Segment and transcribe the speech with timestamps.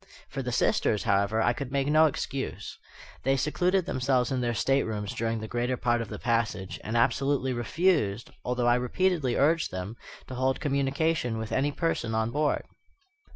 [0.29, 2.75] For the sisters, however, I could make no excuse.
[3.21, 7.53] They secluded themselves in their staterooms during the greater part of the passage, and absolutely
[7.53, 12.63] refused, although I repeatedly urged them, to hold communication with any person on board.